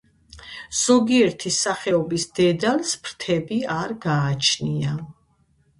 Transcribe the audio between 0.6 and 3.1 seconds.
ზოგიერთი სახეობის დედალს